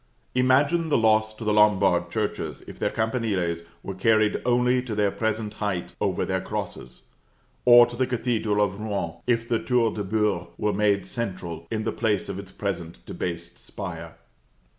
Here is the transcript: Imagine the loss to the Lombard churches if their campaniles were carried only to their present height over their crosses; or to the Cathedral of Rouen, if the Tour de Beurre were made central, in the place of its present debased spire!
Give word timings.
Imagine 0.33 0.89
the 0.89 0.97
loss 0.97 1.31
to 1.35 1.43
the 1.43 1.53
Lombard 1.53 2.09
churches 2.09 2.63
if 2.65 2.79
their 2.79 2.89
campaniles 2.89 3.61
were 3.83 3.93
carried 3.93 4.41
only 4.47 4.81
to 4.81 4.95
their 4.95 5.11
present 5.11 5.53
height 5.61 5.95
over 6.01 6.25
their 6.25 6.41
crosses; 6.41 7.03
or 7.65 7.85
to 7.85 7.95
the 7.95 8.07
Cathedral 8.07 8.65
of 8.65 8.79
Rouen, 8.79 9.17
if 9.27 9.47
the 9.47 9.59
Tour 9.59 9.93
de 9.93 10.03
Beurre 10.03 10.47
were 10.57 10.73
made 10.73 11.05
central, 11.05 11.67
in 11.69 11.83
the 11.83 11.91
place 11.91 12.29
of 12.29 12.39
its 12.39 12.49
present 12.51 13.05
debased 13.05 13.59
spire! 13.59 14.15